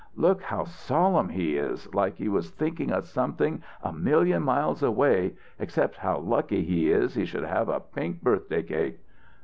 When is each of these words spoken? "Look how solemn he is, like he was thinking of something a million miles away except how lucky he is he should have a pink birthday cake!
"Look 0.15 0.41
how 0.41 0.63
solemn 0.63 1.29
he 1.29 1.57
is, 1.57 1.93
like 1.93 2.15
he 2.15 2.27
was 2.27 2.49
thinking 2.49 2.91
of 2.91 3.05
something 3.05 3.61
a 3.83 3.93
million 3.93 4.41
miles 4.41 4.81
away 4.81 5.35
except 5.59 5.97
how 5.97 6.17
lucky 6.17 6.63
he 6.63 6.89
is 6.91 7.13
he 7.13 7.23
should 7.23 7.43
have 7.45 7.69
a 7.69 7.79
pink 7.81 8.23
birthday 8.23 8.63
cake! 8.63 8.99